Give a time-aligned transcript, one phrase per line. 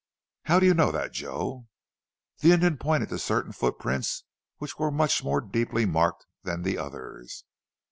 [0.45, 1.67] "How do you know that, Joe?"
[2.39, 4.23] The Indian pointed to certain footprints
[4.57, 7.43] which were much more deeply marked than the others.